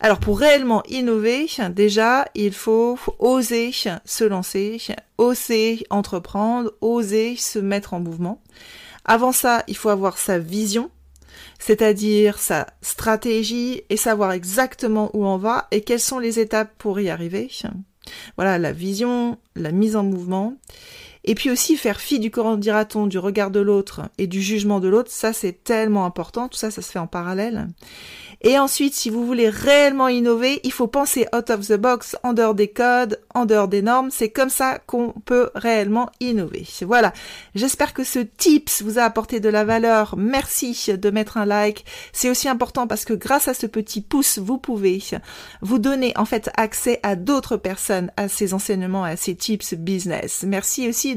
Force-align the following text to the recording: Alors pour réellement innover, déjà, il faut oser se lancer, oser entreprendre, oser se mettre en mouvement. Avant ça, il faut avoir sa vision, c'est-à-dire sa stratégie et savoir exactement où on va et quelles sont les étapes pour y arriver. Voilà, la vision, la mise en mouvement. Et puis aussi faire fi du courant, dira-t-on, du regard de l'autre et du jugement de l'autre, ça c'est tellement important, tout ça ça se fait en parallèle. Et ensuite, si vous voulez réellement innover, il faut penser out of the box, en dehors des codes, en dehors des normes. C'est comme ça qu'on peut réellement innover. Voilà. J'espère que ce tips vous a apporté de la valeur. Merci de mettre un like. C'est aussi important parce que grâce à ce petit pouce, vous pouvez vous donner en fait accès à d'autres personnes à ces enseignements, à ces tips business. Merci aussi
Alors 0.00 0.20
pour 0.20 0.38
réellement 0.38 0.84
innover, 0.88 1.48
déjà, 1.70 2.26
il 2.36 2.52
faut 2.52 2.96
oser 3.18 3.72
se 3.72 4.24
lancer, 4.24 4.80
oser 5.16 5.84
entreprendre, 5.90 6.72
oser 6.80 7.34
se 7.36 7.58
mettre 7.58 7.94
en 7.94 8.00
mouvement. 8.00 8.40
Avant 9.04 9.32
ça, 9.32 9.64
il 9.66 9.76
faut 9.76 9.88
avoir 9.88 10.16
sa 10.18 10.38
vision, 10.38 10.90
c'est-à-dire 11.58 12.38
sa 12.38 12.68
stratégie 12.80 13.82
et 13.90 13.96
savoir 13.96 14.32
exactement 14.32 15.10
où 15.14 15.26
on 15.26 15.36
va 15.36 15.66
et 15.72 15.80
quelles 15.80 15.98
sont 15.98 16.20
les 16.20 16.38
étapes 16.38 16.70
pour 16.78 17.00
y 17.00 17.10
arriver. 17.10 17.50
Voilà, 18.36 18.58
la 18.58 18.72
vision, 18.72 19.38
la 19.56 19.72
mise 19.72 19.96
en 19.96 20.04
mouvement. 20.04 20.54
Et 21.28 21.34
puis 21.34 21.50
aussi 21.50 21.76
faire 21.76 22.00
fi 22.00 22.18
du 22.18 22.30
courant, 22.30 22.56
dira-t-on, 22.56 23.06
du 23.06 23.18
regard 23.18 23.50
de 23.50 23.60
l'autre 23.60 24.00
et 24.16 24.26
du 24.26 24.40
jugement 24.40 24.80
de 24.80 24.88
l'autre, 24.88 25.10
ça 25.12 25.34
c'est 25.34 25.62
tellement 25.62 26.06
important, 26.06 26.48
tout 26.48 26.56
ça 26.56 26.70
ça 26.70 26.80
se 26.80 26.90
fait 26.90 26.98
en 26.98 27.06
parallèle. 27.06 27.68
Et 28.40 28.56
ensuite, 28.56 28.94
si 28.94 29.10
vous 29.10 29.26
voulez 29.26 29.48
réellement 29.48 30.06
innover, 30.06 30.60
il 30.62 30.72
faut 30.72 30.86
penser 30.86 31.26
out 31.34 31.50
of 31.50 31.66
the 31.66 31.74
box, 31.74 32.16
en 32.22 32.32
dehors 32.32 32.54
des 32.54 32.68
codes, 32.68 33.20
en 33.34 33.46
dehors 33.46 33.66
des 33.66 33.82
normes. 33.82 34.10
C'est 34.12 34.28
comme 34.30 34.48
ça 34.48 34.78
qu'on 34.78 35.12
peut 35.24 35.50
réellement 35.56 36.08
innover. 36.20 36.64
Voilà. 36.82 37.12
J'espère 37.56 37.92
que 37.92 38.04
ce 38.04 38.20
tips 38.20 38.82
vous 38.82 39.00
a 39.00 39.02
apporté 39.02 39.40
de 39.40 39.48
la 39.48 39.64
valeur. 39.64 40.14
Merci 40.16 40.92
de 40.96 41.10
mettre 41.10 41.36
un 41.36 41.46
like. 41.46 41.84
C'est 42.12 42.30
aussi 42.30 42.48
important 42.48 42.86
parce 42.86 43.04
que 43.04 43.12
grâce 43.12 43.48
à 43.48 43.54
ce 43.54 43.66
petit 43.66 44.02
pouce, 44.02 44.38
vous 44.38 44.58
pouvez 44.58 45.02
vous 45.60 45.80
donner 45.80 46.12
en 46.16 46.24
fait 46.24 46.48
accès 46.56 47.00
à 47.02 47.16
d'autres 47.16 47.56
personnes 47.56 48.12
à 48.16 48.28
ces 48.28 48.54
enseignements, 48.54 49.04
à 49.04 49.16
ces 49.16 49.34
tips 49.34 49.74
business. 49.74 50.44
Merci 50.46 50.88
aussi 50.88 51.16